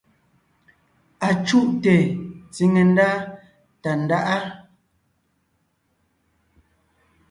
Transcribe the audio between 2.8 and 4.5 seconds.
ndá Tàndáʼa.